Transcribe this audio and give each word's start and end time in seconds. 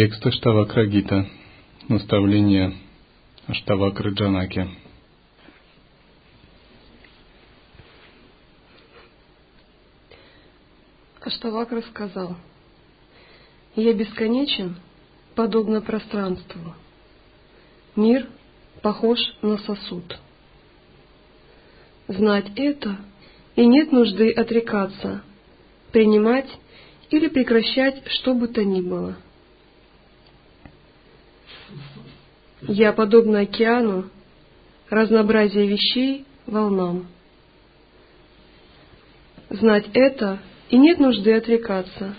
Текст 0.00 0.24
Аштавакра 0.24 0.86
Гита. 0.86 1.26
Наставление 1.88 2.72
Аштавакры 3.48 4.14
Джанаки. 4.14 4.68
Аштавакра 11.20 11.80
сказал, 11.80 12.36
«Я 13.74 13.92
бесконечен, 13.92 14.76
подобно 15.34 15.80
пространству. 15.80 16.76
Мир 17.96 18.28
похож 18.82 19.18
на 19.42 19.58
сосуд. 19.58 20.16
Знать 22.06 22.52
это, 22.54 22.98
и 23.56 23.66
нет 23.66 23.90
нужды 23.90 24.30
отрекаться, 24.30 25.24
принимать 25.90 26.48
или 27.10 27.26
прекращать 27.26 28.06
что 28.06 28.34
бы 28.34 28.46
то 28.46 28.64
ни 28.64 28.80
было. 28.80 29.16
Я 32.62 32.92
подобно 32.92 33.40
океану, 33.40 34.10
разнообразие 34.90 35.66
вещей 35.68 36.26
волнам. 36.46 37.06
Знать 39.50 39.88
это, 39.94 40.40
и 40.68 40.76
нет 40.76 40.98
нужды 40.98 41.32
отрекаться, 41.34 42.14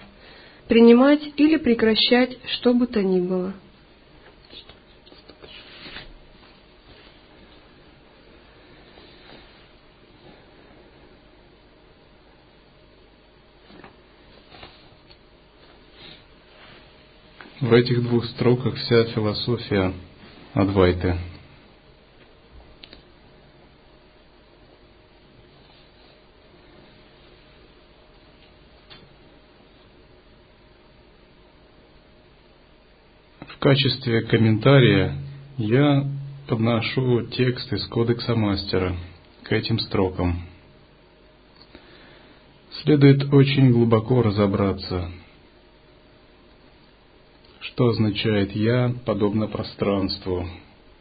принимать 0.67 1.21
или 1.35 1.57
прекращать 1.57 2.37
что 2.53 2.73
бы 2.73 2.87
то 2.87 3.03
ни 3.03 3.19
было. 3.19 3.53
В 17.59 17.73
этих 17.73 18.01
двух 18.01 18.25
строках 18.25 18.75
вся 18.75 19.03
философия 19.03 19.93
Адвайты. 20.53 21.15
В 33.41 33.59
качестве 33.59 34.23
комментария 34.23 35.15
я 35.57 36.09
подношу 36.47 37.27
текст 37.27 37.71
из 37.71 37.85
Кодекса 37.87 38.35
Мастера 38.35 38.95
к 39.43 39.51
этим 39.51 39.77
строкам. 39.77 40.47
Следует 42.81 43.31
очень 43.31 43.71
глубоко 43.71 44.23
разобраться– 44.23 45.11
что 47.79 47.87
означает 47.87 48.51
«я» 48.57 48.93
подобно 49.05 49.47
пространству? 49.47 50.45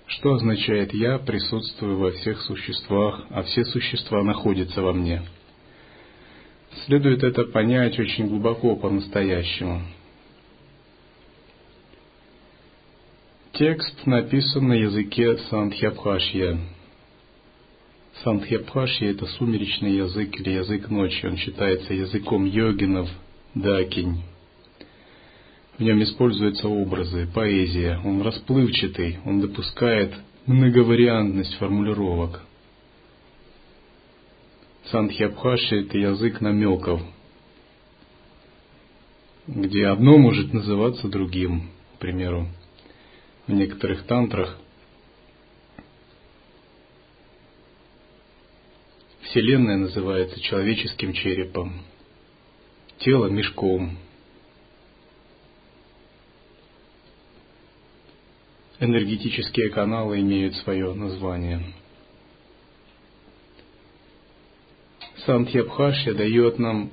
Что 0.07 0.35
означает 0.35 0.95
«я» 0.95 1.19
присутствую 1.19 1.99
во 1.99 2.13
всех 2.13 2.41
существах, 2.43 3.27
а 3.31 3.43
все 3.43 3.65
существа 3.65 4.23
находятся 4.23 4.81
во 4.81 4.93
мне? 4.93 5.23
Следует 6.87 7.25
это 7.25 7.47
понять 7.47 7.99
очень 7.99 8.29
глубоко 8.29 8.77
по-настоящему. 8.77 9.83
Текст 13.55 14.07
написан 14.07 14.69
на 14.69 14.75
языке 14.75 15.37
Сандхьябхашья. 15.51 16.61
Сандхьябхашья– 18.23 19.11
это 19.11 19.27
сумеречный 19.27 19.97
язык 19.97 20.39
или 20.39 20.51
язык 20.51 20.89
ночи. 20.91 21.27
Он 21.27 21.37
считается 21.39 21.93
языком 21.93 22.45
йогинов, 22.45 23.09
дакинь. 23.57 24.23
В 25.79 25.81
нем 25.81 26.03
используются 26.03 26.69
образы, 26.69 27.29
поэзия, 27.33 28.01
он 28.05 28.21
расплывчатый, 28.23 29.21
он 29.25 29.41
допускает 29.41 30.13
многовариантность 30.45 31.55
формулировок. 31.55 32.43
Сандхьябхаши– 34.87 35.77
это 35.83 35.97
язык 35.97 36.41
намеков, 36.41 37.01
где 39.47 39.87
одно 39.87 40.19
может 40.19 40.53
называться 40.53 41.07
другим. 41.07 41.71
К 41.95 41.99
примеру, 42.01 42.49
в 43.47 43.53
некоторых 43.53 44.05
тантрах 44.07 44.59
Вселенная 49.23 49.77
называется 49.77 50.41
человеческим 50.41 51.13
черепом, 51.13 51.83
тело– 52.99 53.27
мешком, 53.29 53.97
энергетические 58.81 59.71
каналы 59.71 60.21
имеют 60.21 60.55
свое 60.57 60.93
название. 60.95 61.63
Сантьябхашья 65.27 66.15
дает 66.15 66.59
нам 66.59 66.91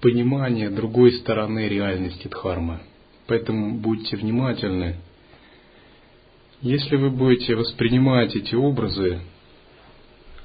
понимание 0.00 0.70
другой 0.70 1.12
стороны 1.14 1.68
реальности 1.68 2.28
Дхармы. 2.28 2.80
Поэтому 3.26 3.78
будьте 3.78 4.16
внимательны. 4.16 4.96
Если 6.60 6.96
вы 6.96 7.10
будете 7.10 7.54
воспринимать 7.54 8.34
эти 8.36 8.54
образы, 8.54 9.20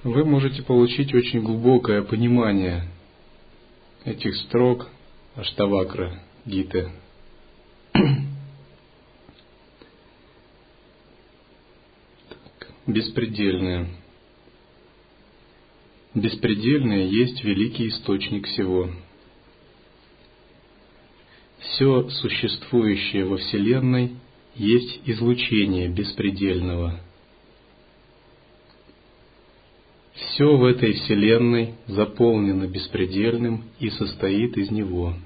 вы 0.04 0.26
можете 0.26 0.64
получить 0.64 1.14
очень 1.14 1.42
глубокое 1.42 2.02
понимание 2.02 2.88
этих 4.04 4.36
строк 4.38 4.88
Аштавакра 5.36 6.20
Гиты. 6.46 6.90
Беспредельное. 12.88 13.88
Беспредельное 16.14 17.06
есть 17.06 17.44
великий 17.44 17.88
источник 17.88 18.48
всего. 18.48 18.90
Все 21.60 22.10
существующее 22.10 23.26
во 23.26 23.38
Вселенной 23.38 24.16
есть 24.56 25.00
излучение 25.06 25.88
беспредельного. 25.88 27.00
Все 30.14 30.58
в 30.58 30.66
этой 30.66 30.94
Вселенной 30.94 31.76
заполнено 31.88 32.68
беспредельным 32.68 33.66
и 33.80 33.90
состоит 33.90 34.58
из 34.58 34.70
него– 34.72 35.16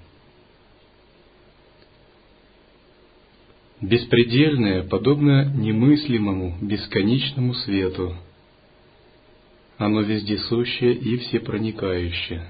Беспредельное 3.81 4.83
подобно 4.83 5.45
немыслимому 5.54 6.57
бесконечному 6.62 7.54
свету. 7.54 8.16
Оно 9.77 10.01
вездесущее 10.01 10.94
и 10.94 11.18
всепроникающее. 11.18 12.48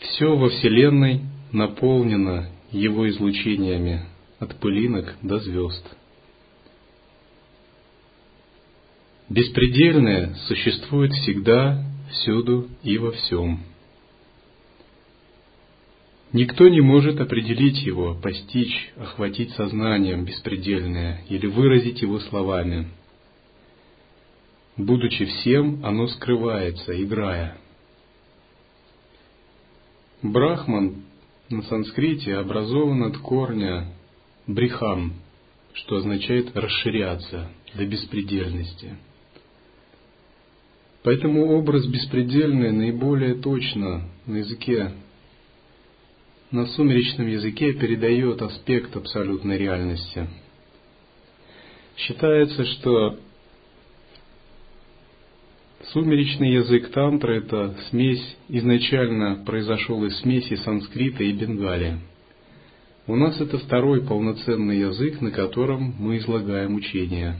Все 0.00 0.36
во 0.36 0.48
Вселенной 0.48 1.20
наполнено 1.52 2.50
его 2.72 3.08
излучениями 3.08 4.04
от 4.40 4.56
пылинок 4.56 5.16
до 5.22 5.38
звезд. 5.38 5.84
Беспредельное 9.28 10.34
существует 10.48 11.12
всегда, 11.12 11.84
всюду 12.10 12.68
и 12.82 12.98
во 12.98 13.12
всем. 13.12 13.69
Никто 16.32 16.68
не 16.68 16.80
может 16.80 17.20
определить 17.20 17.82
его, 17.82 18.14
постичь, 18.14 18.92
охватить 18.96 19.50
сознанием 19.54 20.24
беспредельное 20.24 21.24
или 21.28 21.46
выразить 21.46 22.02
его 22.02 22.20
словами. 22.20 22.88
Будучи 24.76 25.24
всем, 25.24 25.84
оно 25.84 26.06
скрывается, 26.06 27.02
играя. 27.02 27.58
Брахман 30.22 31.02
на 31.48 31.62
санскрите 31.62 32.36
образован 32.36 33.02
от 33.02 33.18
корня 33.18 33.88
брихам, 34.46 35.14
что 35.72 35.96
означает 35.96 36.56
расширяться 36.56 37.48
до 37.74 37.84
беспредельности. 37.86 38.96
Поэтому 41.02 41.56
образ 41.58 41.86
беспредельный 41.86 42.70
наиболее 42.70 43.34
точно 43.34 44.08
на 44.26 44.36
языке 44.36 44.92
на 46.50 46.66
сумеречном 46.66 47.28
языке 47.28 47.72
передает 47.74 48.42
аспект 48.42 48.96
абсолютной 48.96 49.56
реальности. 49.56 50.28
Считается, 51.96 52.64
что 52.64 53.18
сумеречный 55.92 56.52
язык 56.54 56.90
тантры– 56.90 57.36
это 57.38 57.76
смесь, 57.88 58.36
изначально 58.48 59.44
произошел 59.44 60.04
из 60.04 60.18
смеси 60.18 60.56
санскрита 60.56 61.22
и 61.22 61.32
бенгали. 61.32 61.98
У 63.06 63.16
нас 63.16 63.40
это 63.40 63.58
второй 63.58 64.04
полноценный 64.04 64.78
язык, 64.80 65.20
на 65.20 65.30
котором 65.30 65.94
мы 65.98 66.18
излагаем 66.18 66.74
учение. 66.74 67.36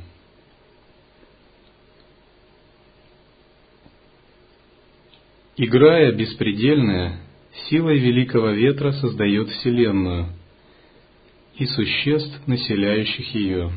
Играя 5.56 6.12
беспредельное, 6.12 7.20
силой 7.69 7.99
великого 7.99 8.50
ветра 8.50 8.93
создает 8.93 9.49
Вселенную 9.49 10.29
и 11.56 11.67
существ, 11.67 12.41
населяющих 12.47 13.35
ее. 13.35 13.70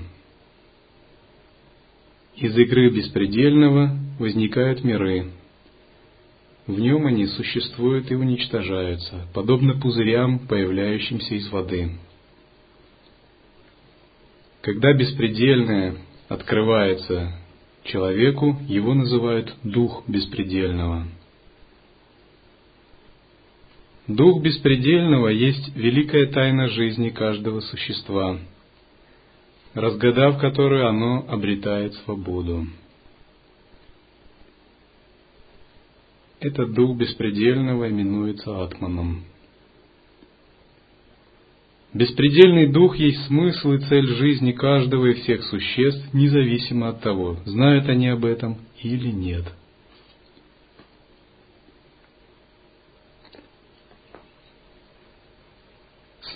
Из 2.35 2.57
игры 2.57 2.89
беспредельного 2.89 3.97
возникают 4.19 4.83
миры. 4.83 5.31
В 6.65 6.79
нем 6.79 7.05
они 7.05 7.27
существуют 7.27 8.09
и 8.09 8.15
уничтожаются, 8.15 9.27
подобно 9.33 9.79
пузырям, 9.79 10.39
появляющимся 10.39 11.35
из 11.35 11.49
воды. 11.49 11.91
Когда 14.61 14.93
беспредельное 14.93 15.97
открывается 16.29 17.33
человеку, 17.83 18.57
его 18.67 18.93
называют 18.93 19.53
дух 19.63 20.03
беспредельного. 20.07 21.05
Дух 24.07 24.41
беспредельного 24.41 25.29
есть 25.29 25.73
великая 25.75 26.27
тайна 26.27 26.67
жизни 26.67 27.09
каждого 27.09 27.61
существа, 27.61 28.37
разгадав 29.73 30.39
которую 30.39 30.87
оно 30.87 31.25
обретает 31.29 31.93
свободу. 32.03 32.67
Этот 36.41 36.73
дух 36.73 36.97
беспредельного 36.97 37.89
именуется 37.89 38.61
Атманом. 38.61 39.23
Беспредельный 41.93 42.67
дух 42.67 42.97
есть 42.97 43.25
смысл 43.27 43.71
и 43.73 43.79
цель 43.79 44.07
жизни 44.07 44.51
каждого 44.51 45.05
и 45.05 45.13
всех 45.13 45.43
существ, 45.43 46.13
независимо 46.13 46.89
от 46.89 46.99
того, 46.99 47.37
знают 47.45 47.87
они 47.87 48.09
об 48.09 48.25
этом 48.25 48.57
или 48.81 49.09
нет. 49.09 49.45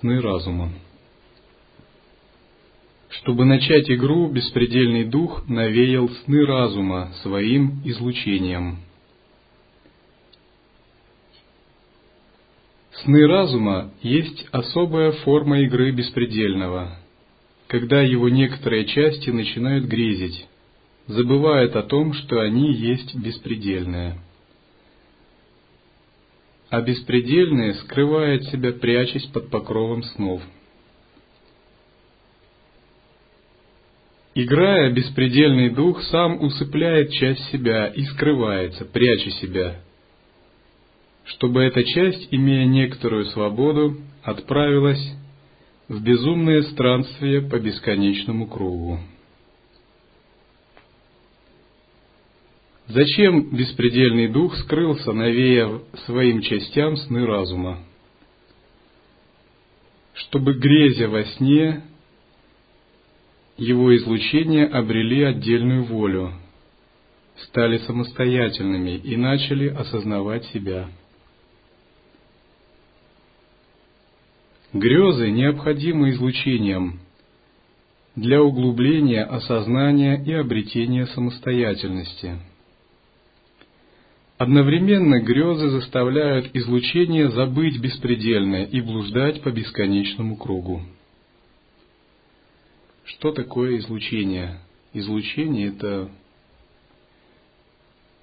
Сны 0.08 0.22
разума. 0.22 0.72
Чтобы 3.10 3.44
начать 3.44 3.92
игру, 3.92 4.30
беспредельный 4.30 5.04
дух 5.04 5.44
навеял 5.50 6.08
сны 6.08 6.46
разума 6.46 7.12
своим 7.24 7.82
излучением– 7.84 8.78
Сны 13.04 13.28
разума 13.28 13.92
есть 14.02 14.48
особая 14.52 15.12
форма 15.12 15.60
игры 15.60 15.92
беспредельного, 15.92 16.98
когда 17.68 18.02
его 18.02 18.28
некоторые 18.30 18.86
части 18.86 19.30
начинают 19.30 19.86
грезить, 19.86 20.48
забывают 21.06 21.76
о 21.76 21.84
том, 21.84 22.14
что 22.14 22.40
они 22.40 22.74
есть 22.74 23.14
беспредельное. 23.14 24.18
А 26.70 26.82
беспредельное 26.82 27.74
скрывает 27.76 28.44
себя, 28.46 28.74
прячась 28.74 29.26
под 29.28 29.50
покровом 29.50 30.04
снов. 30.04 30.42
Играя, 34.36 34.92
беспредельный 34.92 35.70
дух 35.70 36.04
сам 36.04 36.42
усыпляет 36.42 37.12
часть 37.12 37.44
себя 37.52 37.88
и 37.88 38.04
скрывается, 38.04 38.86
пряча 38.86 39.32
себя– 39.32 39.82
чтобы 41.28 41.64
эта 41.64 41.84
часть, 41.84 42.28
имея 42.32 42.66
некоторую 42.66 43.26
свободу, 43.26 43.98
отправилась 44.24 45.14
в 45.88 46.02
безумное 46.02 46.62
странствие 46.64 47.42
по 47.42 47.60
бесконечному 47.60 48.48
кругу. 48.48 49.00
Зачем 52.88 53.50
беспредельный 53.56 54.30
дух 54.30 54.56
скрылся, 54.60 55.12
навея 55.12 55.82
своим 56.06 56.42
частям 56.42 56.96
сны 56.96 57.26
разума? 57.26 57.80
Чтобы, 60.14 60.54
грезя 60.54 61.10
во 61.10 61.26
сне, 61.26 61.84
его 63.58 63.96
излучения 63.98 64.68
обрели 64.68 65.24
отдельную 65.24 65.84
волю, 65.84 66.34
стали 67.36 67.78
самостоятельными 67.80 68.92
и 68.92 69.18
начали 69.18 69.68
осознавать 69.68 70.46
себя. 70.46 70.88
Грезы 74.72 75.30
необходимы 75.30 76.12
излучением 76.12 77.02
для 78.16 78.42
углубления 78.42 79.24
осознания 79.24 80.24
и 80.24 80.32
обретения 80.32 81.06
самостоятельности. 81.08 82.40
Одновременно 84.38 85.20
грезы 85.20 85.70
заставляют 85.70 86.56
излучение 86.56 87.32
забыть 87.32 87.80
беспредельное 87.80 88.66
и 88.66 88.82
блуждать 88.82 89.42
по 89.42 89.50
бесконечному 89.50 90.36
кругу. 90.36 90.82
Что 93.06 93.32
такое 93.32 93.78
излучение? 93.80 94.60
Излучение– 94.94 95.68
это 95.76 96.12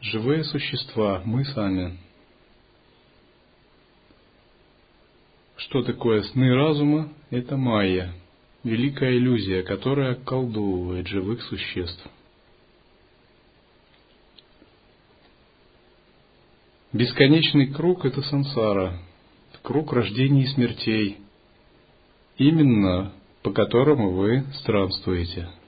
живые 0.01 0.45
существа, 0.45 1.23
мы 1.25 1.45
сами– 1.45 1.99
Что 5.57 5.83
такое 5.83 6.23
сны 6.23 6.55
разума? 6.55 7.13
Это 7.31 7.57
майя, 7.57 8.13
великая 8.65 9.17
иллюзия, 9.17 9.63
которая 9.63 10.13
околдовывает 10.13 11.09
живых 11.09 11.43
существ. 11.43 12.07
Бесконечный 16.95 17.67
круг– 17.67 18.05
это 18.07 18.23
сансара, 18.23 18.97
круг 19.63 19.93
рождений 19.93 20.45
и 20.45 20.47
смертей, 20.47 21.19
именно 22.39 23.13
по 23.43 23.51
которому 23.51 24.13
вы 24.13 24.45
странствуете– 24.61 25.49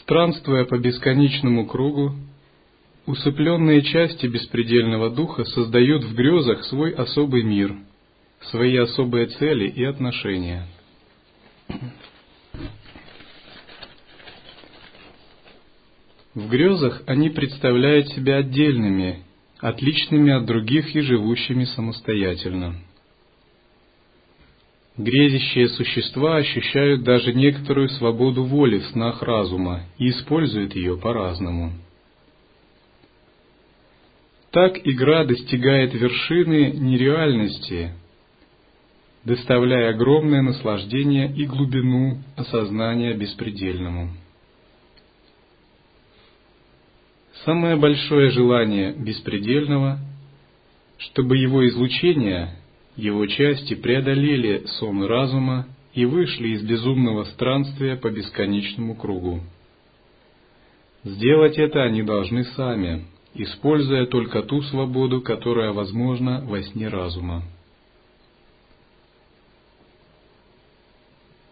Странствуя 0.00 0.64
по 0.64 0.78
бесконечному 0.78 1.66
кругу, 1.66 2.14
усыпленные 3.04 3.82
части 3.82 4.26
беспредельного 4.26 5.10
духа 5.10 5.44
создают 5.44 6.02
в 6.02 6.14
грезах 6.14 6.64
свой 6.64 6.92
особый 6.92 7.42
мир, 7.42 7.76
свои 8.50 8.74
особые 8.78 9.26
цели 9.26 9.68
и 9.68 9.84
отношения. 9.84 10.66
В 16.34 16.48
грезах 16.48 17.02
они 17.06 17.30
представляют 17.30 18.08
себя 18.08 18.36
отдельными, 18.36 19.22
отличными 19.60 20.32
от 20.32 20.44
других 20.46 20.94
и 20.94 21.00
живущими 21.00 21.64
самостоятельно. 21.64 22.76
Грезящие 24.96 25.68
существа 25.68 26.36
ощущают 26.36 27.04
даже 27.04 27.32
некоторую 27.32 27.88
свободу 27.88 28.42
воли 28.42 28.78
в 28.78 28.86
снах 28.86 29.22
разума 29.22 29.82
и 29.96 30.10
используют 30.10 30.74
ее 30.74 30.98
по-разному. 30.98 31.72
Так 34.50 34.78
игра 34.84 35.24
достигает 35.24 35.94
вершины 35.94 36.72
нереальности, 36.72 37.92
доставляя 39.24 39.90
огромное 39.90 40.42
наслаждение 40.42 41.32
и 41.32 41.46
глубину 41.46 42.18
осознания 42.34 43.14
беспредельному. 43.14 44.10
Самое 47.48 47.76
большое 47.76 48.28
желание 48.28 48.92
беспредельного, 48.92 49.98
чтобы 50.98 51.38
его 51.38 51.66
излучение 51.66 52.56
его 52.94 53.24
части 53.24 53.72
преодолели 53.72 54.66
сон 54.78 55.02
разума 55.06 55.66
и 55.94 56.04
вышли 56.04 56.48
из 56.48 56.62
безумного 56.62 57.24
странствия 57.24 57.96
по 57.96 58.10
бесконечному 58.10 58.96
кругу. 58.96 59.40
Сделать 61.04 61.56
это 61.56 61.84
они 61.84 62.02
должны 62.02 62.44
сами, 62.44 63.06
используя 63.32 64.04
только 64.04 64.42
ту 64.42 64.60
свободу, 64.60 65.22
которая 65.22 65.72
возможна 65.72 66.44
во 66.44 66.60
сне 66.62 66.88
разума. 66.88 67.44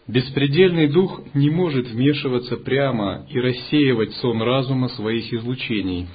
Беспредельный 0.06 0.88
дух 0.88 1.20
не 1.34 1.50
может 1.50 1.88
вмешиваться 1.88 2.56
прямо 2.56 3.26
и 3.28 3.40
рассеивать 3.40 4.12
сон 4.14 4.40
разума 4.40 4.88
своих 4.88 5.32
излучений, 5.32 6.06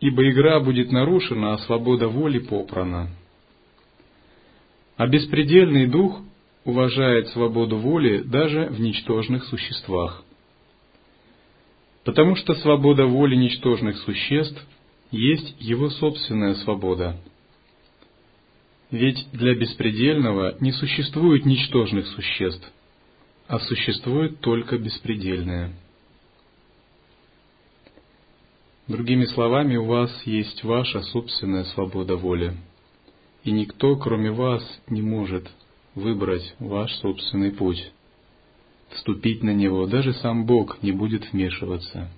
ибо 0.00 0.30
игра 0.30 0.60
будет 0.60 0.92
нарушена, 0.92 1.54
а 1.54 1.58
свобода 1.58 2.08
воли 2.08 2.38
попрана– 2.38 3.08
а 5.02 5.06
беспредельный 5.08 5.86
дух 5.88 6.20
уважает 6.64 7.28
свободу 7.30 7.76
воли 7.76 8.22
даже 8.22 8.66
в 8.66 8.80
ничтожных 8.80 9.44
существах. 9.46 10.22
Потому 12.04 12.36
что 12.36 12.54
свобода 12.54 13.06
воли 13.06 13.34
ничтожных 13.34 13.96
существ 13.98 14.64
есть 15.10 15.56
его 15.58 15.90
собственная 15.90 16.54
свобода. 16.54 17.16
Ведь 18.90 19.26
для 19.32 19.54
беспредельного 19.54 20.56
не 20.60 20.70
существует 20.70 21.46
ничтожных 21.46 22.06
существ, 22.08 22.72
а 23.48 23.58
существует 23.58 24.40
только 24.40 24.78
беспредельное. 24.78 25.72
Другими 28.88 29.24
словами, 29.26 29.76
у 29.76 29.84
вас 29.84 30.10
есть 30.26 30.64
ваша 30.64 31.02
собственная 31.02 31.64
свобода 31.64 32.16
воли, 32.16 32.56
и 33.44 33.52
никто, 33.52 33.96
кроме 33.96 34.30
вас, 34.32 34.62
не 34.88 35.02
может 35.02 35.50
выбрать 35.94 36.54
ваш 36.58 36.92
собственный 36.96 37.52
путь. 37.52 37.92
Вступить 38.90 39.42
на 39.42 39.54
него 39.54 39.86
даже 39.86 40.12
сам 40.14 40.44
Бог 40.46 40.82
не 40.82 40.92
будет 40.92 41.32
вмешиваться, 41.32 42.10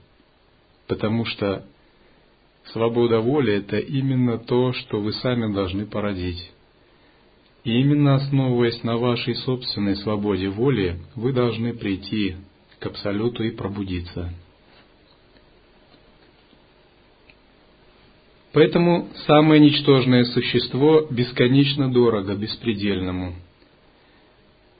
потому 0.86 1.24
что 1.24 1.66
свобода 2.72 3.20
воли– 3.20 3.52
это 3.54 3.78
именно 3.78 4.38
то, 4.38 4.72
что 4.72 5.00
вы 5.00 5.12
сами 5.12 5.52
должны 5.52 5.86
породить. 5.86 6.50
И 7.64 7.80
именно 7.80 8.16
основываясь 8.16 8.82
на 8.82 8.98
вашей 8.98 9.34
собственной 9.36 9.96
свободе 9.96 10.50
воли, 10.50 11.00
вы 11.14 11.32
должны 11.32 11.72
прийти 11.72 12.36
к 12.78 12.86
Абсолюту 12.86 13.42
и 13.42 13.50
пробудиться. 13.50 14.32
Поэтому 18.52 19.08
самое 19.26 19.60
ничтожное 19.60 20.24
существо 20.26 21.06
бесконечно 21.10 21.90
дорого 21.90 22.36
беспредельному. 22.36 23.34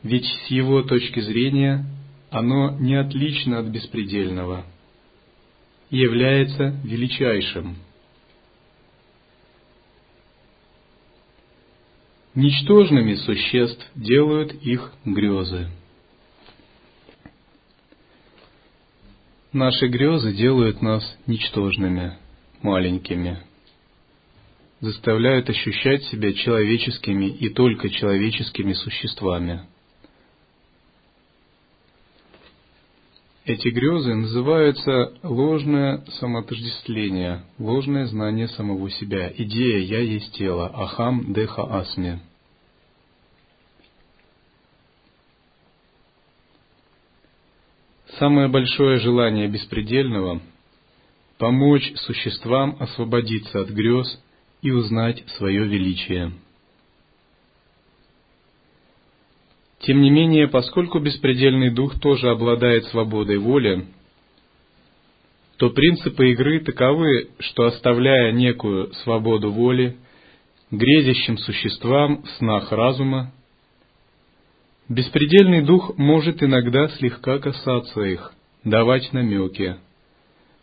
Ведь 0.03 0.27
с 0.27 0.47
его 0.49 0.83
точки 0.83 1.21
зрения 1.21 1.87
оно 2.31 2.79
не 2.79 2.95
отлично 2.95 3.59
от 3.59 3.67
беспредельного 3.67 4.65
является 5.91 6.79
величайшим– 6.85 7.77
Ничтожными 12.35 13.15
существ 13.15 13.89
делают 13.95 14.53
их 14.55 14.93
грезы. 15.05 15.69
Наши 19.53 19.87
грезы 19.87 20.33
делают 20.33 20.83
нас 20.83 21.17
ничтожными, 21.29 22.19
маленькими, 22.61 23.39
заставляют 24.81 25.49
ощущать 25.49 26.03
себя 26.07 26.33
человеческими 26.33 27.27
и 27.27 27.51
только 27.51 27.89
человеческими 27.89 28.73
существами. 28.73 29.69
Эти 33.45 33.69
грезы 33.69 34.15
называются 34.15 35.13
ложное 35.23 36.03
самоотождествление, 36.19 37.45
ложное 37.59 38.07
знание 38.07 38.49
самого 38.49 38.91
себя, 38.91 39.31
идея 39.37 39.81
«я 39.81 40.01
есть 40.01 40.33
тело», 40.33 40.71
ахам 40.75 41.35
деха 41.35 41.63
асми. 41.63 42.21
Самое 48.19 48.49
большое 48.49 48.99
желание 49.01 49.47
беспредельного– 49.49 50.41
помочь 51.39 51.93
существам 51.97 52.79
освободиться 52.81 53.61
от 53.61 53.69
грез 53.69 54.23
и 54.63 54.71
узнать 54.71 55.23
свое 55.37 55.67
величие. 55.67 56.33
Тем 59.85 60.01
не 60.01 60.11
менее, 60.11 60.49
поскольку 60.49 60.99
беспредельный 60.99 61.71
дух 61.71 62.01
тоже 62.01 62.31
обладает 62.31 62.87
свободой 62.87 63.37
воли, 63.37 63.85
то 65.59 65.71
принципы 65.71 66.31
игры 66.31 66.61
таковы, 66.61 67.29
что 67.39 67.67
оставляя 67.67 68.33
некую 68.33 68.93
свободу 69.05 69.53
воли 69.53 69.97
грезящим 70.71 71.37
существам 71.39 72.23
в 72.23 72.29
снах 72.39 72.73
разума, 72.73 73.33
Беспредельный 74.89 75.63
дух 75.63 75.97
может 75.97 76.43
иногда 76.43 76.89
слегка 76.89 77.39
касаться 77.39 78.03
их, 78.03 78.35
давать 78.65 79.15
намеки, 79.15 79.77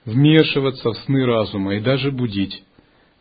вмешиваться 0.06 0.92
в 0.92 0.98
сны 1.00 1.26
разума 1.26 1.74
и 1.74 1.80
даже 1.80 2.12
будить, 2.12 2.64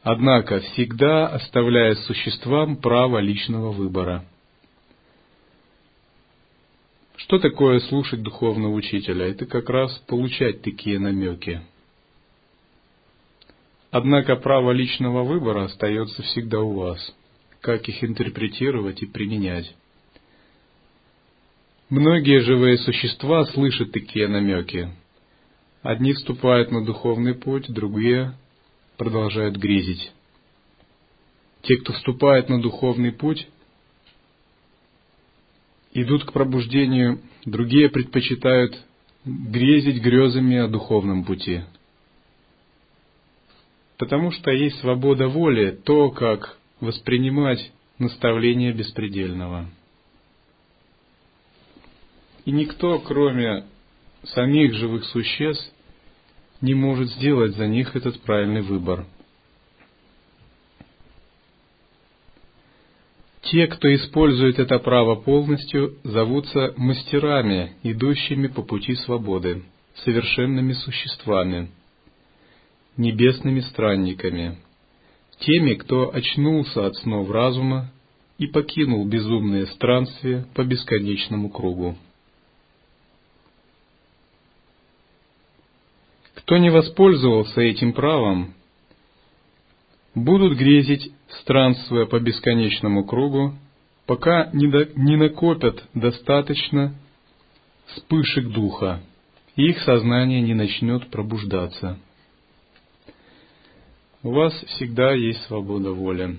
однако 0.02 0.61
всегда 0.61 1.26
оставляя 1.28 1.95
существам 1.95 2.76
право 2.76 3.16
личного 3.19 3.73
выбора. 3.73 4.26
Что 7.20 7.38
такое 7.38 7.80
слушать 7.80 8.22
духовного 8.22 8.72
учителя? 8.72 9.26
Это 9.28 9.44
как 9.44 9.68
раз 9.68 9.92
получать 10.06 10.62
такие 10.62 10.98
намеки. 10.98 11.60
Однако 13.90 14.36
право 14.36 14.70
личного 14.70 15.22
выбора 15.22 15.64
остается 15.64 16.22
всегда 16.22 16.60
у 16.60 16.72
вас, 16.72 17.14
как 17.60 17.86
их 17.88 18.02
интерпретировать 18.02 19.02
и 19.02 19.06
применять. 19.06 19.70
Многие 21.90 22.40
живые 22.40 22.78
существа 22.78 23.44
слышат 23.46 23.92
такие 23.92 24.26
намеки. 24.26 24.88
Одни 25.82 26.14
вступают 26.14 26.70
на 26.70 26.84
духовный 26.86 27.34
путь, 27.34 27.70
другие 27.70 28.32
продолжают 28.96 29.56
грезить. 29.56 30.10
Те, 31.62 31.76
кто 31.76 31.92
вступает 31.92 32.48
на 32.48 32.62
духовный 32.62 33.12
путь, 33.12 33.46
идут 35.92 36.25
к 36.25 36.32
пробуждению, 36.32 37.20
другие 37.44 37.88
предпочитают 37.88 38.78
грезить 39.25 40.02
грезами 40.02 40.56
о 40.56 40.68
духовном 40.68 41.25
пути. 41.25 41.62
Потому 43.99 44.30
что 44.30 44.50
есть 44.50 44.78
свобода 44.80 45.28
воли, 45.28 45.78
то, 45.85 46.11
как 46.11 46.59
воспринимать 46.80 47.73
наставление 47.99 48.73
беспредельного– 48.73 49.68
и 52.44 52.52
никто, 52.52 52.99
кроме 52.99 53.64
самих 54.25 54.75
живых 54.75 55.04
существ, 55.04 55.73
не 56.61 56.75
может 56.75 57.09
сделать 57.11 57.54
за 57.54 57.66
них 57.66 57.94
этот 57.97 58.20
правильный 58.23 58.62
выбор. 58.62 59.06
Те, 63.50 63.66
кто 63.66 63.92
использует 63.92 64.61
это 64.61 64.78
право 64.78 65.16
полностью, 65.16 65.97
зовутся 66.04 66.73
мастерами, 66.76 67.73
идущими 67.83 68.47
по 68.47 68.62
пути 68.62 68.95
свободы, 68.95 69.64
совершенными 70.04 70.73
существами, 70.73 71.69
небесными 72.97 73.59
странниками, 73.59 74.59
теми, 75.40 75.75
кто 75.75 76.14
очнулся 76.14 76.87
от 76.87 76.95
снов 76.99 77.28
разума 77.28 77.90
и 78.38 78.47
покинул 78.47 79.04
безумные 79.04 79.66
странствия 79.66 80.47
по 80.54 80.62
бесконечному 80.62 81.50
кругу. 81.50 81.97
Кто 86.37 86.57
не 86.57 86.71
воспользовался 86.71 87.62
этим 87.62 87.95
правом, 87.95 88.54
будут 90.14 90.57
грезить, 90.57 91.12
странствуя 91.38 92.06
по 92.06 92.18
бесконечному 92.18 93.04
кругу, 93.04 93.54
пока 94.06 94.50
не, 94.52 94.68
до, 94.68 94.87
не 94.96 95.16
накопят 95.16 95.84
достаточно 95.94 96.94
вспышек 97.87 98.49
духа, 98.49 99.00
и 99.56 99.68
их 99.68 99.80
сознание 99.80 100.40
не 100.40 100.54
начнет 100.54 101.08
пробуждаться. 101.10 101.99
У 104.22 104.32
вас 104.32 104.52
всегда 104.52 105.12
есть 105.12 105.42
свобода 105.44 105.92
воли. 105.92 106.38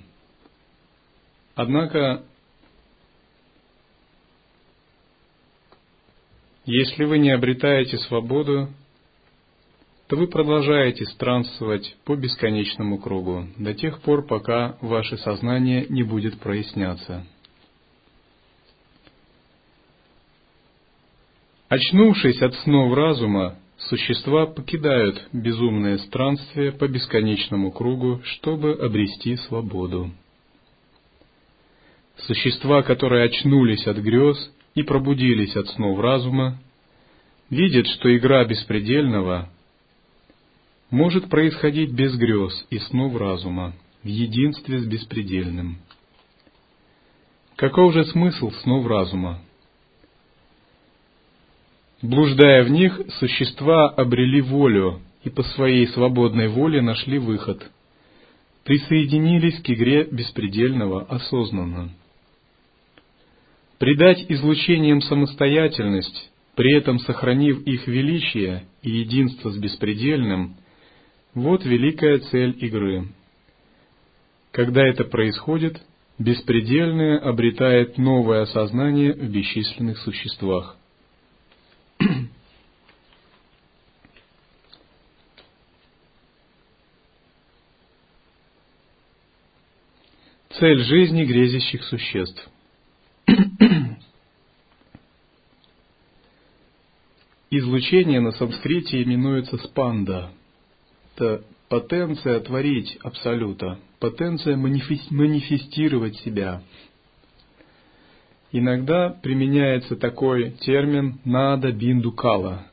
Однако, 1.56 2.24
если 6.66 7.06
вы 7.06 7.18
не 7.18 7.32
обретаете 7.32 7.98
свободу, 7.98 8.70
то 10.12 10.18
вы 10.18 10.28
продолжаете 10.28 11.06
странствовать 11.06 11.96
по 12.04 12.18
бесконечному 12.18 12.98
кругу 12.98 13.48
до 13.58 13.74
тех 13.74 14.02
пор, 14.02 14.28
пока 14.28 14.76
ваше 14.82 15.16
сознание 15.16 15.86
не 15.88 16.04
будет 16.04 16.38
проясняться. 16.38 17.26
Очнувшись 21.70 22.42
от 22.42 22.54
снов 22.56 22.94
разума, 22.94 23.56
существа 23.78 24.48
покидают 24.48 25.30
безумное 25.32 25.98
странствие 26.00 26.74
по 26.74 26.90
бесконечному 26.90 27.72
кругу, 27.72 28.20
чтобы 28.26 28.74
обрести 28.74 29.38
свободу. 29.38 30.12
Существа, 32.18 32.84
которые 32.84 33.28
очнулись 33.28 33.88
от 33.88 33.96
грез 33.96 34.52
и 34.76 34.84
пробудились 34.84 35.56
от 35.56 35.70
снов 35.70 35.98
разума, 36.02 36.60
видят, 37.50 37.88
что 37.88 38.14
игра 38.14 38.44
беспредельного 38.44 39.50
может 40.92 41.30
происходить 41.30 41.92
без 41.92 42.16
грез 42.18 42.68
и 42.70 42.78
снов 42.78 43.16
разума, 43.16 43.74
в 44.04 44.08
единстве 44.08 44.80
с 44.80 44.86
беспредельным. 44.86 45.78
Каков 47.56 47.94
же 47.94 48.04
смысл 48.06 48.52
снов 48.64 48.86
разума? 48.86 49.40
Блуждая 52.02 52.64
в 52.64 52.70
них, 52.70 53.00
существа 53.20 53.88
обрели 53.90 54.42
волю 54.42 55.02
и 55.24 55.30
по 55.30 55.44
своей 55.44 55.88
свободной 55.88 56.50
воле 56.50 56.82
нашли 56.82 57.20
выход, 57.20 57.72
присоединились 58.66 59.62
к 59.62 59.70
игре 59.70 60.04
беспредельного 60.12 61.04
осознанно. 61.04 61.92
Придать 63.78 64.26
излучениям 64.30 65.02
самостоятельность, 65.02 66.32
при 66.56 66.76
этом 66.76 67.00
сохранив 67.00 67.62
их 67.64 67.88
величие 67.88 68.66
и 68.82 68.92
единство 68.92 69.52
с 69.52 69.58
беспредельным– 69.58 70.58
Вот 71.34 71.64
великая 71.64 72.20
цель 72.20 72.58
игры. 72.64 73.08
Когда 74.52 74.86
это 74.86 75.06
происходит, 75.06 75.82
беспредельное 76.20 77.20
обретает 77.20 77.98
новое 77.98 78.42
осознание 78.42 79.14
в 79.14 79.32
бесчисленных 79.32 79.98
существах. 80.00 80.76
Цель 90.60 90.80
жизни 90.84 91.24
грезящих 91.24 91.82
существ. 91.86 92.46
Излучение 97.50 98.20
на 98.20 98.34
санскрите 98.34 99.02
именуется 99.02 99.58
спанда. 99.60 100.34
Это 101.22 101.44
потенция 101.70 102.40
творить 102.40 102.98
абсолюта, 103.04 103.78
потенция 104.00 104.58
манифестировать 104.58 106.16
себя. 106.22 106.64
Иногда 108.52 109.10
применяется 109.22 109.96
такой 109.98 110.52
термин 110.62 111.20
«нада 111.24 111.72
бинду 111.72 112.12
кала» 112.12 112.66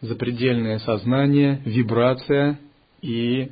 запредельное 0.00 0.78
сознание, 0.78 1.60
вибрация 1.66 2.58
и 3.02 3.50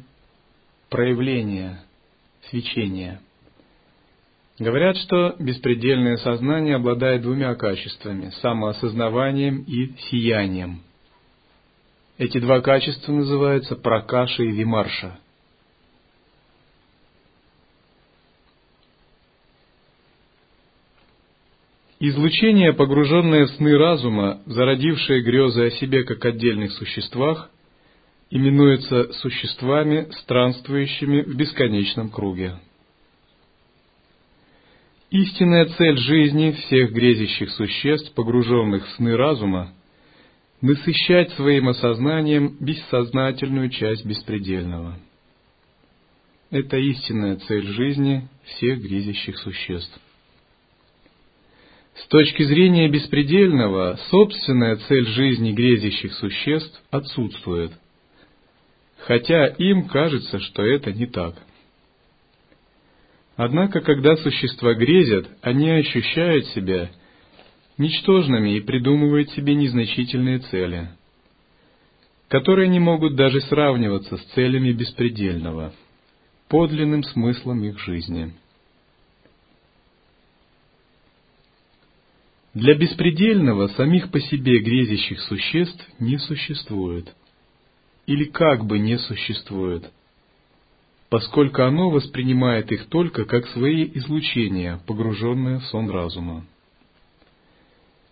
проявление, 0.88 1.82
свечение. 2.48 3.20
Говорят, 4.58 4.96
что 4.96 5.36
беспредельное 5.38 6.16
сознание 6.16 6.76
обладает 6.76 7.20
двумя 7.20 7.54
качествами– 7.54 8.30
самоосознаванием 8.40 9.62
и 9.64 9.92
сиянием. 10.10 10.87
Эти 12.18 12.38
два 12.38 12.60
качества 12.60 13.12
называются 13.12 13.76
пракаша 13.76 14.42
и 14.42 14.50
вимарша. 14.50 15.20
Излучение, 22.00 22.72
погруженное 22.72 23.46
в 23.46 23.50
сны 23.50 23.76
разума, 23.76 24.40
зародившее 24.46 25.22
грезы 25.22 25.66
о 25.66 25.70
себе 25.70 26.04
как 26.04 26.24
отдельных 26.24 26.72
существах, 26.72 27.50
именуется 28.30 29.12
существами, 29.14 30.08
странствующими 30.20 31.22
в 31.22 31.36
бесконечном 31.36 32.10
круге. 32.10 32.56
Истинная 35.10 35.66
цель 35.66 35.98
жизни 35.98 36.50
всех 36.50 36.92
грезящих 36.92 37.50
существ, 37.50 38.12
погруженных 38.14 38.86
в 38.86 38.90
сны 38.96 39.16
разума, 39.16 39.72
насыщать 40.60 41.32
своим 41.32 41.68
осознанием 41.68 42.56
бессознательную 42.60 43.70
часть 43.70 44.04
беспредельного. 44.04 44.98
Это 46.50 46.76
истинная 46.76 47.36
цель 47.36 47.66
жизни 47.66 48.28
всех 48.44 48.80
грезящих 48.80 49.38
существ. 49.38 50.00
С 51.94 52.06
точки 52.06 52.42
зрения 52.44 52.88
беспредельного, 52.88 53.98
собственная 54.10 54.76
цель 54.76 55.06
жизни 55.06 55.52
грезящих 55.52 56.12
существ 56.14 56.82
отсутствует– 56.90 57.72
хотя 59.08 59.46
им 59.46 59.88
кажется, 59.88 60.38
что 60.38 60.62
это 60.62 60.92
не 60.92 61.06
так. 61.06 61.34
Однако, 63.36 63.80
когда 63.80 64.16
существа 64.16 64.74
грезят, 64.74 65.28
они 65.40 65.70
ощущают 65.70 66.46
себя 66.48 66.90
ничтожными 67.78 68.56
и 68.56 68.60
придумывают 68.60 69.30
себе 69.30 69.54
незначительные 69.54 70.40
цели, 70.40 70.90
которые 72.28 72.68
не 72.68 72.80
могут 72.80 73.16
даже 73.16 73.40
сравниваться 73.42 74.16
с 74.16 74.22
целями 74.34 74.72
беспредельного, 74.72 75.72
подлинным 76.48 77.02
смыслом 77.04 77.64
их 77.64 77.78
жизни. 77.78 78.34
Для 82.54 82.74
беспредельного 82.74 83.68
самих 83.68 84.10
по 84.10 84.20
себе 84.20 84.58
грезящих 84.58 85.20
существ 85.22 85.88
не 85.98 86.18
существует– 86.18 87.14
или 88.08 88.24
как 88.24 88.64
бы 88.64 88.78
не 88.78 88.98
существует, 88.98 89.92
поскольку 91.10 91.62
оно 91.62 91.90
воспринимает 91.90 92.72
их 92.72 92.86
только 92.86 93.26
как 93.26 93.46
свои 93.48 93.84
излучения, 93.96 94.80
погруженные 94.86 95.58
в 95.58 95.64
сон 95.66 95.90
разума. 95.90 96.46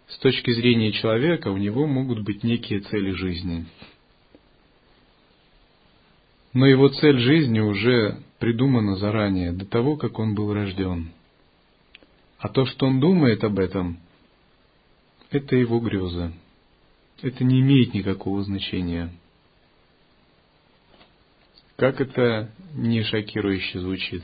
С 0.09 0.19
точки 0.19 0.53
зрения 0.53 0.93
человека 0.93 1.49
у 1.49 1.57
него 1.57 1.87
могут 1.87 2.21
быть 2.23 2.45
некие 2.45 2.81
цели 2.81 3.11
жизни. 3.11 3.67
Но 6.53 6.67
его 6.67 6.89
цель 6.89 7.19
жизни 7.19 7.61
уже 7.61 8.23
придумана 8.39 8.97
заранее, 8.97 9.53
до 9.53 9.67
того, 9.67 9.97
как 9.97 10.19
он 10.19 10.35
был 10.35 10.55
рожден. 10.55 11.11
А 12.39 12.49
то, 12.49 12.67
что 12.67 12.87
он 12.87 13.01
думает 13.01 13.43
об 13.45 13.59
этом, 13.59 13.99
это 15.31 15.57
его 15.57 15.81
грезы. 15.81 16.33
Это 17.21 17.45
не 17.45 17.61
имеет 17.61 17.95
никакого 17.95 18.43
значения. 18.45 19.13
Как 21.77 22.01
это 22.01 22.51
не 22.75 23.03
шокирующе 23.03 23.81
звучит? 23.81 24.23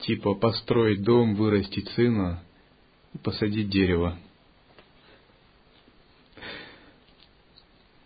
Типа 0.00 0.34
построить 0.34 1.02
дом, 1.02 1.36
вырастить 1.36 1.88
сына 1.90 2.42
и 3.14 3.18
посадить 3.18 3.70
дерево. 3.70 4.18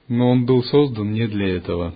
Но 0.07 0.31
он 0.31 0.47
был 0.47 0.63
создан 0.65 1.13
не 1.13 1.27
для 1.27 1.57
этого. 1.57 1.95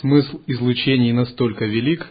Смысл 0.00 0.40
излучений 0.48 1.12
настолько 1.12 1.64
велик, 1.64 2.10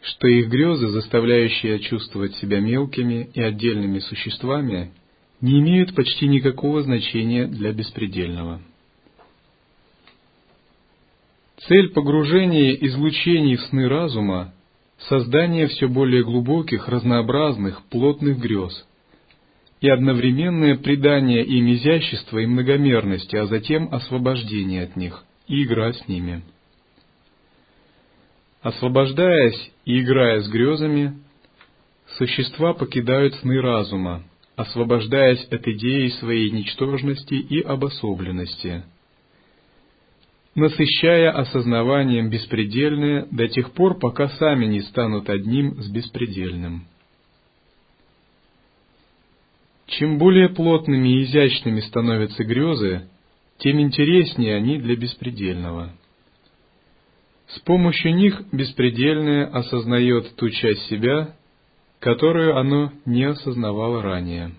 что 0.00 0.26
их 0.26 0.48
грезы, 0.48 0.88
заставляющие 0.88 1.78
чувствовать 1.78 2.34
себя 2.36 2.58
мелкими 2.60 3.30
и 3.32 3.40
отдельными 3.40 4.00
существами, 4.00 4.92
не 5.40 5.60
имеют 5.60 5.94
почти 5.94 6.26
никакого 6.26 6.82
значения 6.82 7.46
для 7.46 7.72
беспредельного. 7.72 8.60
Цель 11.58 11.90
погружения 11.90 12.72
излучений 12.72 13.56
в 13.56 13.62
сны 13.62 13.88
разума– 13.88 14.52
создание 14.98 15.66
все 15.68 15.88
более 15.88 16.24
глубоких, 16.24 16.88
разнообразных, 16.88 17.82
плотных 17.90 18.38
грез 18.38 18.86
и 19.80 19.88
одновременное 19.88 20.76
придание 20.76 21.44
им 21.44 21.70
изящества 21.72 22.38
и 22.38 22.46
многомерности, 22.46 23.36
а 23.36 23.46
затем 23.46 23.88
освобождение 23.92 24.84
от 24.84 24.96
них 24.96 25.24
и 25.46 25.64
игра 25.64 25.92
с 25.92 26.08
ними. 26.08 26.42
Освобождаясь 28.62 29.72
и 29.84 30.00
играя 30.00 30.40
с 30.40 30.48
грезами, 30.48 31.18
существа 32.16 32.72
покидают 32.72 33.34
сны 33.36 33.60
разума– 33.60 34.22
освобождаясь 34.56 35.44
от 35.46 35.66
идеи 35.66 36.08
своей 36.08 36.50
ничтожности 36.50 37.34
и 37.34 37.60
обособленности, 37.60 38.84
насыщая 40.54 41.30
осознаванием 41.32 42.30
беспредельное 42.30 43.26
до 43.30 43.48
тех 43.48 43.72
пор, 43.72 43.98
пока 43.98 44.28
сами 44.28 44.66
не 44.66 44.80
станут 44.82 45.28
одним 45.28 45.80
с 45.82 45.90
беспредельным. 45.90 46.86
Чем 49.86 50.18
более 50.18 50.48
плотными 50.48 51.08
и 51.08 51.24
изящными 51.24 51.80
становятся 51.80 52.44
грезы, 52.44 53.08
тем 53.58 53.80
интереснее 53.80 54.56
они 54.56 54.78
для 54.78 54.96
беспредельного. 54.96 55.92
С 57.48 57.60
помощью 57.60 58.14
них 58.14 58.42
беспредельное 58.52 59.46
осознает 59.46 60.34
ту 60.36 60.50
часть 60.50 60.86
себя, 60.86 61.36
которую 62.00 62.56
оно 62.56 62.92
не 63.04 63.24
осознавало 63.24 64.02
ранее. 64.02 64.52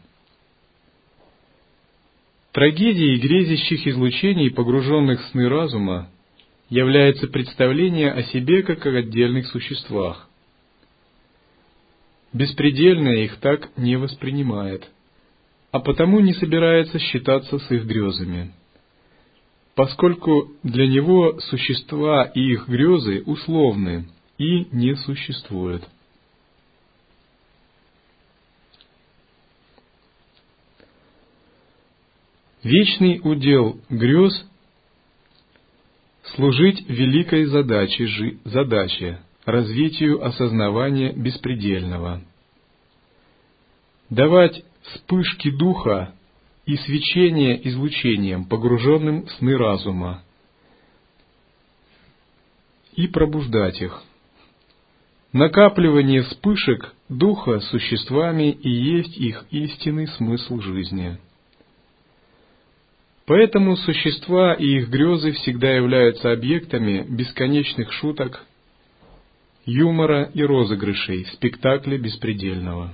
Трагедией 2.56 3.18
грезящих 3.18 3.86
излучений, 3.86 4.50
погруженных 4.50 5.22
в 5.22 5.32
сны 5.32 5.50
разума, 5.50 6.10
является 6.70 7.28
представление 7.28 8.14
о 8.14 8.24
себе 8.24 8.64
как 8.64 8.86
о 8.86 8.96
отдельных 8.96 9.48
существах. 9.48 10.30
Беспредельное 12.32 13.26
их 13.26 13.36
так 13.42 13.72
не 13.76 13.98
воспринимает, 13.98 14.90
а 15.72 15.82
потому 15.82 16.22
не 16.22 16.32
собирается 16.32 16.98
считаться 16.98 17.60
с 17.60 17.70
их 17.72 17.84
грезами, 17.84 18.54
поскольку 19.76 20.54
для 20.64 20.88
него 20.88 21.38
существа 21.42 22.24
и 22.24 22.40
их 22.40 22.70
грезы 22.70 23.22
условны 23.26 24.08
и 24.38 24.66
не 24.72 24.96
существуют. 24.96 25.84
Вечный 32.66 33.22
удел 33.24 33.80
грез– 33.92 34.34
служить 36.36 36.84
великой 36.90 37.46
задаче, 37.46 38.08
задаче 38.44 39.20
развитию 39.46 40.26
осознавания 40.26 41.14
беспредельного. 41.14 42.24
давать 44.10 44.66
вспышки 44.82 45.52
духа 45.52 46.16
и 46.66 46.76
свечение 46.78 47.68
излучением, 47.70 48.46
погруженным 48.46 49.28
в 49.28 49.32
сны 49.34 49.56
разума, 49.56 50.24
и 52.96 53.08
пробуждать 53.08 53.80
их. 53.80 54.02
Накапливание 55.34 56.24
вспышек 56.24 56.96
духа 57.10 57.60
существами 57.60 58.50
и 58.50 58.70
есть 58.72 59.18
их 59.18 59.46
истинный 59.52 60.08
смысл 60.08 60.62
жизни. 60.62 61.20
Поэтому 63.26 63.76
существа 63.76 64.54
и 64.54 64.66
их 64.78 64.90
грезы 64.90 65.32
всегда 65.32 65.72
являются 65.72 66.32
объектами 66.32 67.04
бесконечных 67.10 67.92
шуток, 67.92 68.46
юмора 69.66 70.30
и 70.34 70.44
розыгрышей 70.44 71.26
спектакля 71.34 71.98
беспредельного. 71.98 72.94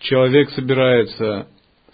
Человек 0.00 0.50
собирается 0.50 1.48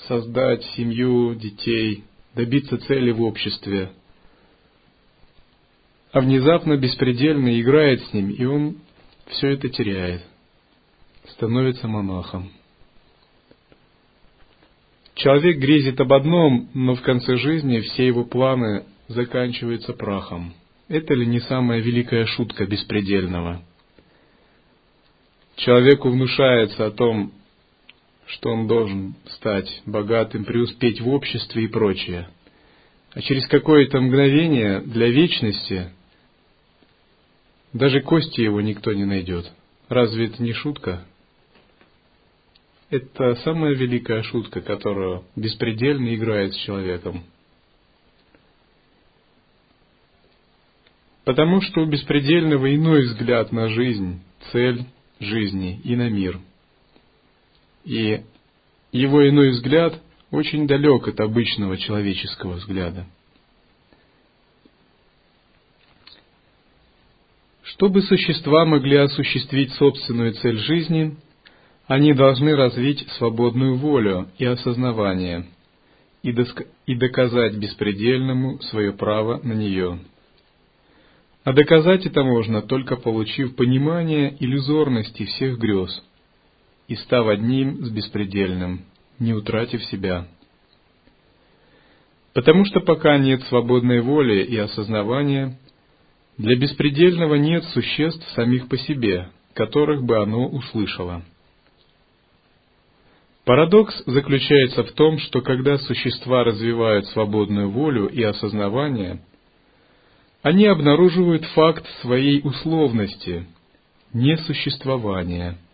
создать 0.09 0.65
семью, 0.77 1.37
детей, 1.37 2.05
добиться 2.35 2.79
цели 2.79 3.13
в 3.13 3.23
обществе, 3.23 3.93
а 6.11 6.21
внезапно 6.21 6.77
беспредельно 6.77 7.61
играет 7.61 8.03
с 8.03 8.13
ним, 8.13 8.31
и 8.31 8.45
он 8.45 8.79
все 9.27 9.51
это 9.51 9.69
теряет, 9.69 10.23
становится 11.29 11.87
монахом. 11.87 12.51
Человек 15.15 15.59
грезит 15.59 16.01
об 16.01 16.13
одном, 16.13 16.69
но 16.75 16.97
в 16.97 17.03
конце 17.03 17.37
жизни 17.37 17.81
все 17.81 18.07
его 18.07 18.25
планы 18.25 18.85
заканчиваются 19.09 19.93
прахом. 19.93 20.55
Это 20.89 21.15
ли 21.15 21.25
не 21.27 21.41
самая 21.41 21.81
великая 21.81 22.27
шутка 22.27 22.67
беспредельного? 22.67 23.63
Человеку 25.57 26.11
внушается 26.11 26.87
о 26.87 26.91
том, 26.91 27.33
что 28.27 28.51
он 28.51 28.67
должен 28.67 29.15
стать 29.27 29.83
богатым, 29.87 30.45
преуспеть 30.45 31.01
в 31.01 31.09
обществе 31.09 31.65
и 31.65 31.69
прочее. 31.69 32.29
А 33.13 33.21
через 33.23 33.47
какое-то 33.47 34.01
мгновение 34.01 34.81
для 34.81 35.09
вечности 35.09 35.91
даже 37.73 38.01
кости 38.01 38.41
его 38.41 38.61
никто 38.61 38.93
не 38.93 39.05
найдет. 39.05 39.51
Разве 39.89 40.27
это 40.27 40.43
не 40.43 40.53
шутка? 40.53 41.05
Это 42.95 43.35
самая 43.43 43.75
великая 43.75 44.23
шутка, 44.23 44.61
которую 44.61 45.25
беспредельно 45.37 46.15
играет 46.15 46.53
с 46.55 46.59
человеком. 46.59 47.25
Потому 51.25 51.61
что 51.61 51.81
у 51.81 51.87
беспредельного 51.87 52.75
иной 52.75 53.03
взгляд 53.07 53.51
на 53.51 53.69
жизнь, 53.69 54.21
цель 54.53 54.85
жизни 55.19 55.81
и 55.83 55.97
на 55.97 56.09
мир– 56.09 56.39
и 57.85 58.23
его 58.93 59.29
иной 59.29 59.51
взгляд 59.51 60.01
очень 60.31 60.67
далек 60.67 61.07
от 61.07 61.21
обычного 61.21 61.77
человеческого 61.77 62.55
взгляда. 62.55 63.07
Чтобы 67.63 68.03
существа 68.03 68.65
могли 68.65 68.97
осуществить 68.97 69.73
собственную 69.75 70.33
цель 70.35 70.59
жизни, 70.59 71.17
они 71.87 72.13
должны 72.15 72.57
развить 72.57 73.07
свободную 73.19 73.77
волю 73.77 74.29
и 74.39 74.45
осознавание 74.45 75.47
и, 76.23 76.33
доск- 76.33 76.67
и 76.87 76.95
доказать 76.95 77.57
беспредельному 77.57 78.61
свое 78.63 78.93
право 78.93 79.41
на 79.43 79.53
нее. 79.53 79.99
А 81.45 81.53
доказать 81.53 82.07
это 82.07 82.23
можно, 82.23 82.63
только 82.63 82.97
получив 82.97 83.55
понимание 83.57 84.35
иллюзорности 84.41 85.25
всех 85.25 85.59
грез– 85.59 86.03
и 86.89 86.97
став 86.97 87.29
одним 87.29 87.85
с 87.85 87.91
беспредельным, 87.91 88.85
не 89.19 89.33
утратив 89.33 89.83
себя. 89.85 90.27
Потому 92.33 92.65
что 92.65 92.81
пока 92.81 93.17
нет 93.17 93.43
свободной 93.45 94.01
воли 94.01 94.43
и 94.43 94.57
осознавания, 94.57 95.59
для 96.37 96.57
беспредельного 96.57 97.37
нет 97.37 97.65
существ 97.67 98.29
самих 98.33 98.69
по 98.69 98.77
себе, 98.77 99.31
которых 99.55 100.03
бы 100.03 100.19
оно 100.21 100.47
услышало. 100.49 101.23
Парадокс 103.45 103.95
заключается 104.07 104.85
в 104.85 104.93
том, 104.93 105.19
что 105.19 105.43
когда 105.43 105.79
существа 105.79 106.45
развивают 106.45 107.07
свободную 107.09 107.71
волю 107.71 108.09
и 108.09 108.23
осознавание, 108.23 109.21
они 110.43 110.67
обнаруживают 110.67 111.45
факт 111.47 111.87
своей 112.01 112.41
условности, 112.43 113.47
несуществования– 114.13 115.59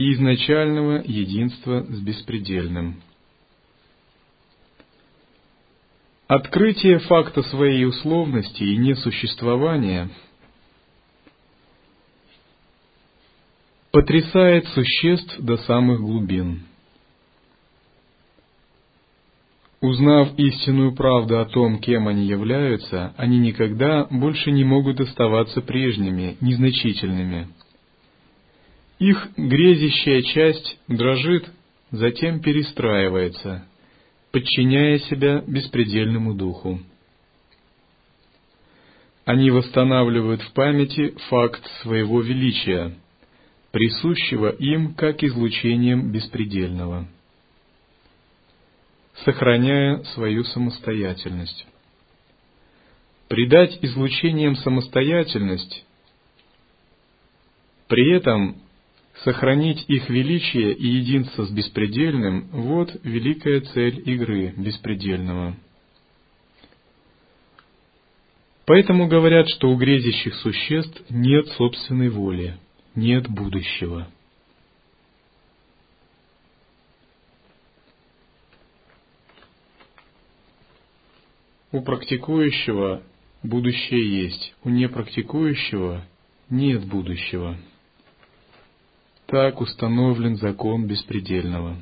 и 0.00 0.14
изначального 0.14 1.02
единства 1.04 1.82
с 1.82 2.00
беспредельным. 2.00 3.02
Открытие 6.26 7.00
факта 7.00 7.42
своей 7.42 7.84
условности 7.84 8.62
и 8.62 8.78
несуществования 8.78 10.08
потрясает 13.90 14.66
существ 14.68 15.38
до 15.38 15.58
самых 15.58 16.00
глубин. 16.00 16.66
Узнав 19.80 20.38
истинную 20.38 20.94
правду 20.94 21.40
о 21.40 21.46
том, 21.46 21.78
кем 21.78 22.06
они 22.06 22.26
являются, 22.26 23.14
они 23.16 23.38
никогда 23.38 24.06
больше 24.10 24.50
не 24.50 24.64
могут 24.64 25.00
оставаться 25.00 25.62
прежними, 25.62 26.36
незначительными– 26.40 27.48
их 29.00 29.30
грезящая 29.34 30.20
часть 30.20 30.78
дрожит, 30.86 31.50
затем 31.90 32.40
перестраивается, 32.40 33.64
подчиняя 34.30 34.98
себя 34.98 35.42
беспредельному 35.46 36.34
духу. 36.34 36.80
Они 39.24 39.50
восстанавливают 39.50 40.42
в 40.42 40.52
памяти 40.52 41.14
факт 41.30 41.64
своего 41.80 42.20
величия, 42.20 42.94
присущего 43.70 44.50
им 44.50 44.92
как 44.94 45.24
излучением 45.24 46.12
беспредельного, 46.12 47.08
сохраняя 49.24 50.02
свою 50.14 50.44
самостоятельность. 50.44 51.66
Придать 53.28 53.78
излучением 53.82 54.56
самостоятельность, 54.56 55.84
при 57.86 58.16
этом 58.16 58.56
Сохранить 59.24 59.84
их 59.86 60.08
величие 60.08 60.72
и 60.72 60.86
единство 60.86 61.44
с 61.44 61.50
беспредельным– 61.50 62.48
вот 62.52 62.90
великая 63.02 63.60
цель 63.60 64.02
игры 64.08 64.54
беспредельного. 64.56 65.56
Поэтому 68.64 69.08
говорят, 69.08 69.46
что 69.50 69.68
у 69.68 69.76
грезящих 69.76 70.34
существ 70.36 71.02
нет 71.10 71.48
собственной 71.48 72.08
воли, 72.08 72.56
нет 72.94 73.28
будущего. 73.28 74.08
У 81.72 81.82
практикующего 81.82 83.02
будущее 83.42 84.24
есть, 84.24 84.54
у 84.64 84.70
непрактикующего 84.70 86.04
нет 86.48 86.84
будущего. 86.84 87.56
Так 89.26 89.60
установлен 89.60 90.36
закон 90.36 90.86
беспредельного. 90.86 91.76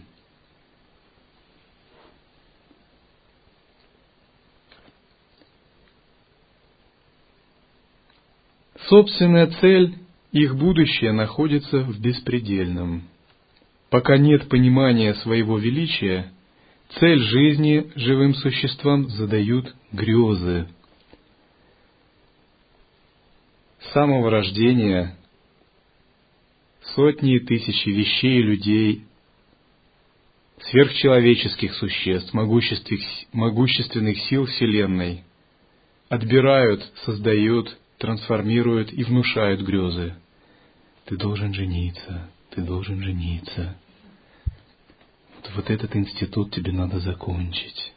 Собственная 8.88 9.46
цель, 9.61 9.96
их 10.33 10.57
будущее 10.57 11.12
находится 11.12 11.81
в 11.81 11.98
беспредельном. 11.98 13.09
Пока 13.90 14.18
нет 14.18 14.48
понимания 14.48 15.14
своего 15.14 15.59
величия, 15.59 16.31
цель 16.94 17.20
жизни 17.20 17.90
живым 17.94 18.35
существам 18.35 19.09
задают 19.11 19.74
грезы. 19.92 20.68
С 23.81 23.92
самого 23.92 24.31
рождения 24.31 25.16
сотни 26.94 27.37
и 27.37 27.40
тысячи 27.40 27.88
вещей 27.90 28.38
и 28.38 28.42
людей, 28.42 29.05
сверхчеловеческих 30.61 31.74
существ, 31.74 32.33
могущественных 32.35 34.18
сил 34.22 34.46
Вселенной, 34.46 35.24
отбирают, 36.09 36.83
создают, 37.05 37.77
трансформируют 37.98 38.92
и 38.92 39.05
внушают 39.05 39.61
грезы. 39.61 40.14
Ты 41.05 41.16
должен 41.16 41.55
жениться, 41.55 42.29
ты 42.51 42.62
должен 42.62 43.03
жениться. 43.03 43.77
Вот, 45.38 45.51
вот 45.55 45.70
этот 45.70 45.94
институт 45.94 46.53
тебе 46.53 46.72
надо 46.72 46.98
закончить. 46.98 47.94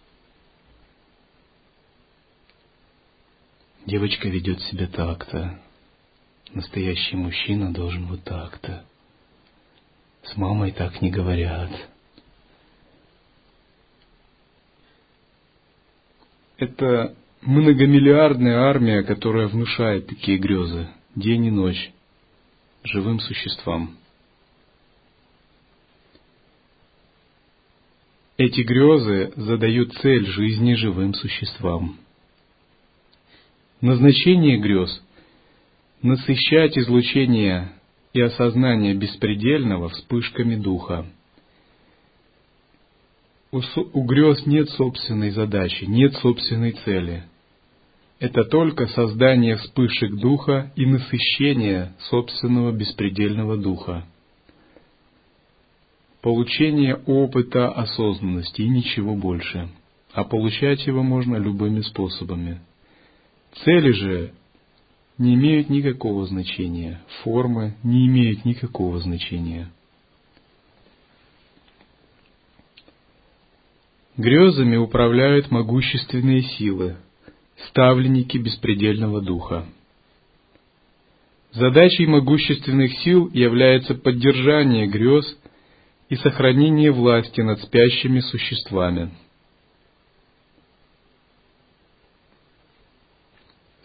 Девочка 3.86 4.27
ведет 4.27 4.62
себя 4.62 4.88
так-то. 4.88 5.60
Настоящий 6.54 7.15
мужчина 7.15 7.73
должен 7.73 8.06
вот 8.06 8.23
так-то. 8.23 8.86
С 10.23 10.38
мамой 10.38 10.71
так 10.71 11.01
не 11.01 11.10
говорят. 11.10 11.71
Это 16.58 17.15
многомиллиардная 17.41 18.60
армия, 18.60 19.01
которая 19.01 19.47
внушает 19.47 20.06
такие 20.06 20.38
грезы 20.38 20.89
день 21.15 21.45
и 21.45 21.51
ночь 21.51 21.91
живым 22.84 23.19
существам. 23.19 23.97
Эти 28.38 28.62
грезы 28.62 29.34
задают 29.36 29.94
цель 29.94 30.26
жизни 30.26 30.74
живым 30.76 31.13
существам. 31.13 31.98
Назначение 33.82 34.58
грез– 34.58 35.02
насыщать 36.02 36.78
излучение 36.78 37.72
и 38.13 38.22
осознание 38.22 38.94
беспредельного 38.94 39.89
вспышками 39.89 40.56
духа. 40.56 41.06
У, 43.52 43.62
у 43.94 44.04
грез 44.04 44.46
нет 44.46 44.70
собственной 44.70 45.32
задачи, 45.32 45.84
нет 45.84 46.15
собственной 46.15 46.72
цели. 46.72 47.24
Это 48.20 48.44
только 48.44 48.88
создание 48.88 49.58
вспышек 49.58 50.15
духа 50.15 50.72
и 50.76 50.86
насыщение 50.86 51.94
собственного 52.10 52.72
беспредельного 52.72 53.58
духа. 53.58 54.06
Получение 56.21 56.95
опыта 57.07 57.71
осознанности 57.71 58.62
и 58.62 58.69
ничего 58.69 59.15
больше. 59.15 59.69
А 60.13 60.23
получать 60.23 60.86
его 60.86 61.01
можно 61.01 61.38
любыми 61.38 61.81
способами. 61.81 62.62
Цели 63.63 63.91
же 63.91 64.34
не 65.17 65.34
имеют 65.34 65.69
никакого 65.69 66.25
значения, 66.25 67.01
формы 67.23 67.75
не 67.84 68.05
имеют 68.07 68.45
никакого 68.45 68.99
значения. 68.99 69.71
Грезами 74.17 74.75
управляют 74.75 75.49
могущественные 75.49 76.43
силы, 76.43 76.97
ставленники 77.69 78.38
беспредельного 78.38 79.21
духа. 79.21 79.65
Задачей 81.51 82.05
могущественных 82.05 82.93
сил 82.99 83.29
является 83.34 83.95
поддержание 83.95 84.88
грез 84.88 85.25
и 86.12 86.17
сохранение 86.17 86.91
власти 86.91 87.39
над 87.39 87.62
спящими 87.62 88.19
существами. 88.19 89.12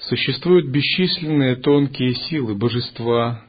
Существуют 0.00 0.66
бесчисленные 0.66 1.54
тонкие 1.54 2.16
силы, 2.16 2.56
божества, 2.56 3.44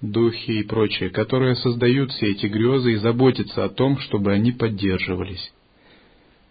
духи 0.00 0.52
и 0.52 0.62
прочее, 0.62 1.10
которые 1.10 1.54
создают 1.56 2.12
все 2.12 2.30
эти 2.30 2.46
грезы 2.46 2.92
и 2.92 2.96
заботятся 2.96 3.66
о 3.66 3.68
том, 3.68 3.98
чтобы 3.98 4.32
они 4.32 4.52
поддерживались. 4.52 5.52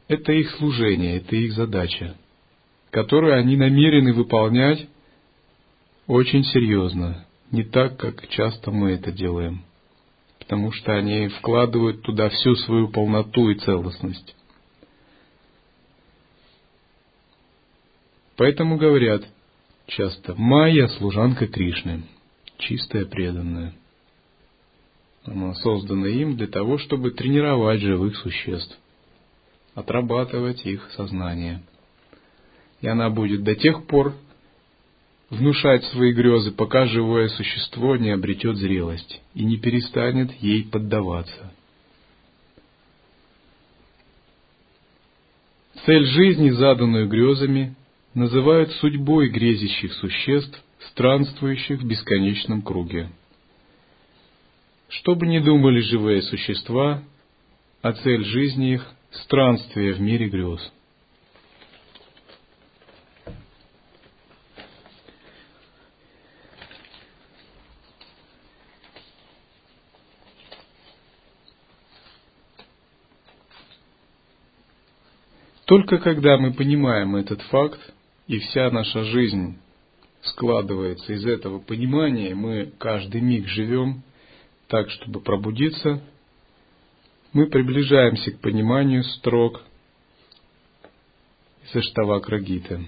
Это 0.08 0.32
их 0.32 0.52
служение, 0.52 1.18
это 1.18 1.36
их 1.36 1.54
задача, 1.54 2.16
которую 2.92 3.36
они 3.36 3.58
намерены 3.58 4.14
выполнять 4.14 4.88
очень 6.06 6.44
серьезно, 6.44 7.26
не 7.50 7.64
так, 7.64 7.98
как 7.98 8.28
часто 8.28 8.70
мы 8.70 8.92
это 8.92 9.12
делаем, 9.12 9.64
потому 10.44 10.74
что 10.74 10.94
они 10.94 11.30
вкладывают 11.30 12.02
туда 12.02 12.28
всю 12.28 12.56
свою 12.56 12.90
полноту 12.90 13.50
и 13.50 13.56
целостность. 13.56 14.36
Поэтому 18.36 18.78
говорят 18.78 19.24
часто 19.88 20.36
«Майя– 20.36 20.88
служанка 20.98 21.48
Кришны, 21.48 22.04
чистая 22.58 23.06
преданная». 23.06 23.74
Она 25.24 25.54
создана 25.54 26.08
им 26.08 26.36
для 26.36 26.48
того, 26.48 26.78
чтобы 26.78 27.12
тренировать 27.12 27.80
живых 27.80 28.18
существ, 28.18 28.78
отрабатывать 29.76 30.66
их 30.66 30.92
сознание. 30.92 31.64
И 32.82 32.88
она 32.88 33.10
будет 33.10 33.44
до 33.44 33.56
тех 33.56 33.88
пор 33.88 34.14
внушать 35.34 35.84
свои 35.86 36.14
грезы, 36.14 36.52
пока 36.52 36.86
живое 36.86 37.28
существо 37.30 37.96
не 37.98 38.12
обретет 38.12 38.58
зрелость 38.58 39.22
и 39.34 39.44
не 39.44 39.58
перестанет 39.58 40.32
ей 40.42 40.64
поддаваться. 40.64 41.52
Цель 45.86 46.06
жизни, 46.06 46.52
заданную 46.52 47.10
грезами, 47.10 47.76
называют 48.14 48.72
судьбой 48.74 49.30
грезящих 49.30 49.94
существ, 49.94 50.64
странствующих 50.92 51.82
в 51.82 51.86
бесконечном 51.86 52.62
круге. 52.62 53.10
Что 54.88 55.16
бы 55.16 55.26
ни 55.26 55.40
думали 55.40 55.80
живые 55.82 56.22
существа, 56.22 57.04
а 57.82 57.94
цель 57.94 58.24
жизни 58.24 58.76
их– 58.76 58.88
странствие 59.12 59.94
в 59.94 60.00
мире 60.00 60.30
грез. 60.30 60.72
Только 75.74 75.98
когда 75.98 76.38
мы 76.38 76.54
понимаем 76.54 77.16
этот 77.16 77.42
факт, 77.42 77.80
и 78.28 78.38
вся 78.38 78.70
наша 78.70 79.06
жизнь 79.06 79.58
складывается 80.22 81.14
из 81.14 81.26
этого 81.26 81.58
понимания, 81.58 82.36
мы 82.36 82.72
каждый 82.78 83.22
миг 83.22 83.48
живем 83.48 84.04
так, 84.68 84.92
чтобы 84.92 85.20
пробудиться, 85.20 86.00
мы 87.32 87.48
приближаемся 87.48 88.34
к 88.34 88.40
пониманию 88.40 89.04
строк 89.04 89.64
из 91.64 91.76
Аштавак 91.76 92.30
Рагита. 92.30 92.80